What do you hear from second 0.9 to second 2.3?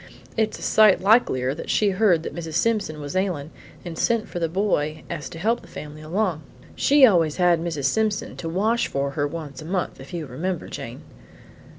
likelier that she heard